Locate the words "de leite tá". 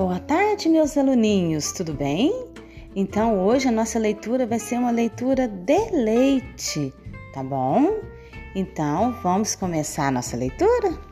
5.46-7.44